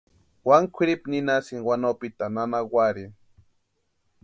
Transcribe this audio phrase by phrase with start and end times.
[0.47, 3.15] Wani kwʼiripu ninhasïnti wanopitani nana warhini.